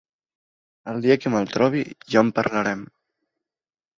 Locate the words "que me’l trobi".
1.25-1.83